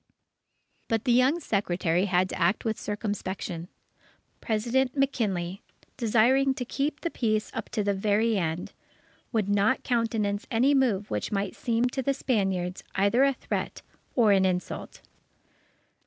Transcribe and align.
But 0.87 1.03
the 1.05 1.11
young 1.11 1.39
Secretary 1.39 2.05
had 2.05 2.29
to 2.29 2.39
act 2.41 2.65
with 2.65 2.79
circumspection. 2.79 3.67
President 4.39 4.97
McKinley, 4.97 5.61
desiring 5.95 6.55
to 6.55 6.65
keep 6.65 7.01
the 7.01 7.11
peace 7.11 7.51
up 7.53 7.69
to 7.69 7.83
the 7.83 7.93
very 7.93 8.35
end, 8.35 8.73
would 9.31 9.47
not 9.47 9.83
countenance 9.83 10.47
any 10.49 10.73
move 10.73 11.11
which 11.11 11.31
might 11.31 11.55
seem 11.55 11.83
to 11.89 12.01
the 12.01 12.15
Spaniards 12.15 12.83
either 12.95 13.23
a 13.23 13.33
threat 13.33 13.83
or 14.15 14.31
an 14.31 14.43
insult. 14.43 15.01